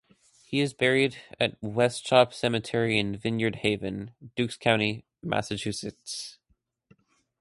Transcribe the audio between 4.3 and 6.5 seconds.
Dukes County, Massachusetts.